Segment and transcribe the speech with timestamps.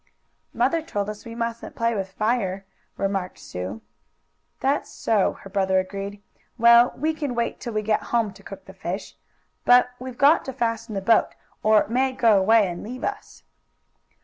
[0.51, 2.65] "Mother told us we musn't play with fire,"
[2.97, 3.81] remarked Sue.
[4.59, 6.23] "That's so," her brother agreed.
[6.57, 9.15] "Well, we can wait till we get home to cook the fish.
[9.63, 13.43] But we've got to fasten the boat, or it may go away and leave us."